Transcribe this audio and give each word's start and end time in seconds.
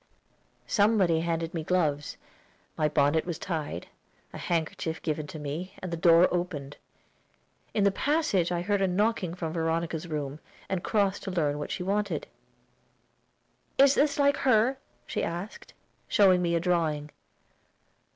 Somebody 0.65 1.19
handed 1.19 1.53
me 1.53 1.63
gloves; 1.63 2.17
my 2.75 2.89
bonnet 2.89 3.23
was 3.23 3.37
tied, 3.37 3.87
a 4.33 4.37
handkerchief 4.39 4.99
given 5.03 5.27
to 5.27 5.37
me, 5.37 5.75
and 5.77 5.93
the 5.93 5.95
door 5.95 6.27
opened. 6.33 6.77
In 7.75 7.83
the 7.83 7.91
passage 7.91 8.51
I 8.51 8.63
heard 8.63 8.81
a 8.81 8.87
knocking 8.87 9.35
from 9.35 9.53
Veronica's 9.53 10.07
room, 10.07 10.39
and 10.69 10.83
crossed 10.83 11.21
to 11.25 11.29
learn 11.31 11.59
what 11.59 11.69
she 11.69 11.83
wanted. 11.83 12.25
"Is 13.77 13.93
this 13.93 14.17
like 14.17 14.37
her?" 14.37 14.79
she 15.05 15.21
asked, 15.23 15.75
showing 16.07 16.41
me 16.41 16.55
a 16.55 16.59
drawing. 16.59 17.11